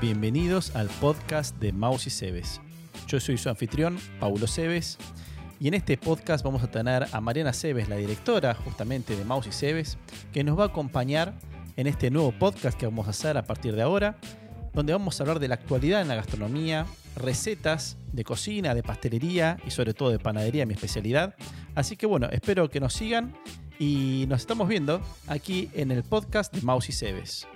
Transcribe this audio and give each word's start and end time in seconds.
Bienvenidos 0.00 0.74
al 0.76 0.88
podcast 0.88 1.58
de 1.58 1.74
Maus 1.74 2.06
y 2.06 2.10
Cebes. 2.10 2.62
Yo 3.06 3.20
soy 3.20 3.36
su 3.36 3.50
anfitrión, 3.50 3.98
Paulo 4.18 4.46
Cebes, 4.46 4.96
y 5.60 5.68
en 5.68 5.74
este 5.74 5.98
podcast 5.98 6.42
vamos 6.42 6.62
a 6.62 6.70
tener 6.70 7.06
a 7.12 7.20
Mariana 7.20 7.52
Cebes, 7.52 7.90
la 7.90 7.96
directora 7.96 8.54
justamente 8.54 9.14
de 9.14 9.26
Maus 9.26 9.46
y 9.46 9.52
Cebes, 9.52 9.98
que 10.32 10.42
nos 10.42 10.58
va 10.58 10.62
a 10.62 10.66
acompañar 10.68 11.34
en 11.76 11.86
este 11.86 12.10
nuevo 12.10 12.32
podcast 12.32 12.78
que 12.78 12.86
vamos 12.86 13.08
a 13.08 13.10
hacer 13.10 13.36
a 13.36 13.44
partir 13.44 13.76
de 13.76 13.82
ahora, 13.82 14.16
donde 14.72 14.94
vamos 14.94 15.20
a 15.20 15.22
hablar 15.22 15.38
de 15.38 15.48
la 15.48 15.56
actualidad 15.56 16.00
en 16.00 16.08
la 16.08 16.14
gastronomía, 16.14 16.86
recetas 17.14 17.98
de 18.10 18.24
cocina, 18.24 18.74
de 18.74 18.82
pastelería 18.82 19.58
y 19.66 19.70
sobre 19.70 19.92
todo 19.92 20.08
de 20.08 20.18
panadería, 20.18 20.64
mi 20.64 20.72
especialidad. 20.72 21.34
Así 21.74 21.98
que 21.98 22.06
bueno, 22.06 22.26
espero 22.32 22.70
que 22.70 22.80
nos 22.80 22.94
sigan 22.94 23.34
y 23.78 24.24
nos 24.30 24.40
estamos 24.40 24.66
viendo 24.66 25.02
aquí 25.26 25.68
en 25.74 25.90
el 25.90 26.04
podcast 26.04 26.54
de 26.54 26.62
Maus 26.62 26.88
y 26.88 26.92
Cebes. 26.92 27.46